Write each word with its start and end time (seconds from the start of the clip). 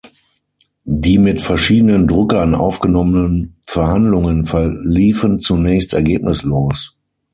Die 0.83 1.19
mit 1.19 1.41
verschiedenen 1.41 2.07
Druckern 2.07 2.55
aufgenommenen 2.55 3.57
Verhandlungen 3.61 4.47
verliefen 4.47 5.37
zunächst 5.37 5.93
ergebnislos. 5.93 6.97